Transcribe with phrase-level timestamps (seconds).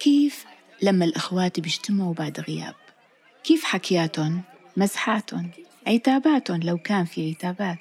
[0.00, 0.44] كيف
[0.82, 2.74] لما الإخوات بيجتمعوا بعد غياب؟
[3.44, 4.42] كيف حكياتهم؟
[4.76, 5.50] مزحاتهم
[5.86, 7.78] عتاباتهم؟ لو كان في عتابات؟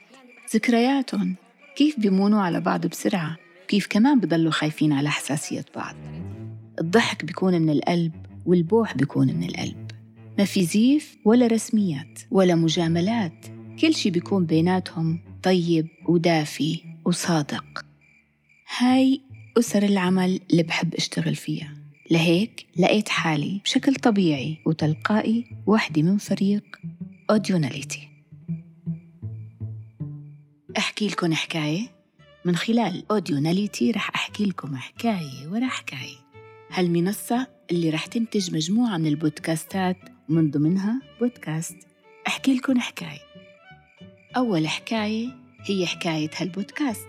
[0.54, 1.36] ذكرياتهم؟
[1.76, 5.96] كيف بيمونوا على بعض بسرعة؟ كيف كمان بضلوا خايفين على حساسية بعض؟
[6.80, 8.14] الضحك بيكون من القلب
[8.46, 9.92] والبوح بيكون من القلب.
[10.38, 13.46] ما في زيف ولا رسميات ولا مجاملات.
[13.82, 17.87] كل شي بيكون بيناتهم طيب ودافي وصادق.
[18.80, 19.22] هاي
[19.58, 21.74] أسر العمل اللي بحب أشتغل فيها.
[22.12, 26.64] لهيك لقيت حالي بشكل طبيعي وتلقائي وحدة من فريق
[27.30, 28.10] Audionality
[30.78, 31.88] أحكي لكم حكاية؟
[32.46, 36.18] من خلال Audionality رح أحكي لكم حكاية ورا حكاية.
[36.72, 39.98] هالمنصة اللي رح تنتج مجموعة من البودكاستات
[40.30, 41.78] ومن ضمنها بودكاست.
[42.28, 43.28] أحكي لكم حكاية.
[44.38, 45.30] أول حكاية
[45.66, 47.08] هي حكاية هالبودكاست.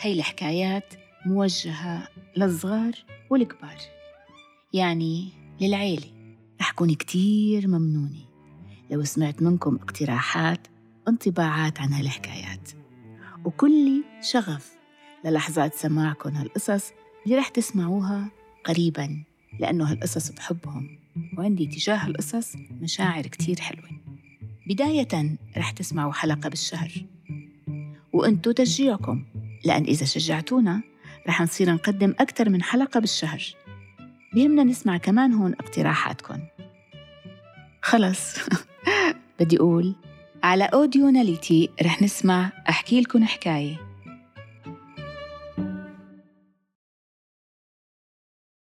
[0.00, 0.94] هي الحكايات
[1.26, 2.92] موجهة للصغار
[3.30, 3.76] والكبار.
[4.72, 5.28] يعني
[5.60, 6.06] للعيلة.
[6.60, 8.24] رح كون كتير ممنونة.
[8.90, 10.66] لو سمعت منكم اقتراحات
[11.08, 12.70] انطباعات عن هالحكايات.
[13.44, 14.72] وكلي شغف
[15.24, 16.92] للحظات سماعكم هالقصص
[17.26, 18.30] اللي رح تسمعوها
[18.64, 19.24] قريبا
[19.60, 20.98] لأنه هالقصص بحبهم.
[21.38, 23.90] وعندي تجاه هالقصص مشاعر كتير حلوة.
[24.66, 26.92] بداية رح تسمعوا حلقة بالشهر.
[28.12, 29.24] وأنتو تشجيعكم
[29.64, 30.82] لأن إذا شجعتونا
[31.28, 33.42] رح نصير نقدم أكثر من حلقة بالشهر.
[34.34, 36.38] بيهمنا نسمع كمان هون اقتراحاتكم
[37.82, 38.36] خلص.
[39.40, 39.94] بدي أقول
[40.42, 43.87] على أوديو ناليتي رح نسمع أحكي لكم حكاية.